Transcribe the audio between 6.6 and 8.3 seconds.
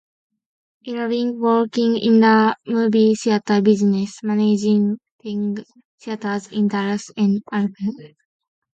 Dallas and Albuquerque.